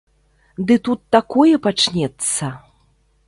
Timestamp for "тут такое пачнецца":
0.87-2.45